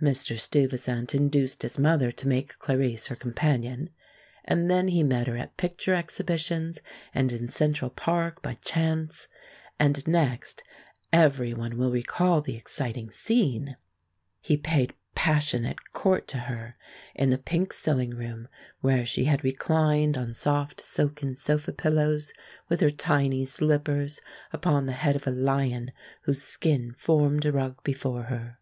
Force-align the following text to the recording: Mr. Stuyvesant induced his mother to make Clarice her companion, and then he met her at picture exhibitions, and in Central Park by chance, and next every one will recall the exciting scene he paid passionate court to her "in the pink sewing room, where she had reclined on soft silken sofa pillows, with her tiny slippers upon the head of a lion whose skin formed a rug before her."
Mr. 0.00 0.38
Stuyvesant 0.38 1.14
induced 1.14 1.60
his 1.60 1.78
mother 1.78 2.10
to 2.10 2.26
make 2.26 2.58
Clarice 2.58 3.08
her 3.08 3.14
companion, 3.14 3.90
and 4.46 4.70
then 4.70 4.88
he 4.88 5.02
met 5.02 5.26
her 5.26 5.36
at 5.36 5.58
picture 5.58 5.92
exhibitions, 5.94 6.78
and 7.14 7.32
in 7.32 7.50
Central 7.50 7.90
Park 7.90 8.40
by 8.40 8.54
chance, 8.62 9.28
and 9.78 10.06
next 10.08 10.62
every 11.12 11.52
one 11.52 11.76
will 11.76 11.90
recall 11.90 12.40
the 12.40 12.56
exciting 12.56 13.10
scene 13.10 13.76
he 14.40 14.56
paid 14.56 14.94
passionate 15.14 15.92
court 15.92 16.26
to 16.28 16.38
her 16.38 16.74
"in 17.14 17.28
the 17.28 17.36
pink 17.36 17.74
sewing 17.74 18.12
room, 18.14 18.48
where 18.80 19.04
she 19.04 19.24
had 19.26 19.44
reclined 19.44 20.16
on 20.16 20.32
soft 20.32 20.80
silken 20.80 21.36
sofa 21.36 21.74
pillows, 21.74 22.32
with 22.70 22.80
her 22.80 22.88
tiny 22.88 23.44
slippers 23.44 24.22
upon 24.50 24.86
the 24.86 24.92
head 24.92 25.14
of 25.14 25.26
a 25.26 25.30
lion 25.30 25.92
whose 26.22 26.40
skin 26.40 26.94
formed 26.96 27.44
a 27.44 27.52
rug 27.52 27.76
before 27.84 28.22
her." 28.22 28.58